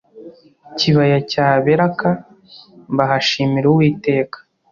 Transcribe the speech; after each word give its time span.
kibaya 0.77 1.17
cya 1.31 1.47
beraka 1.65 2.09
bahashimira 2.97 3.65
uwiteka 3.69 4.37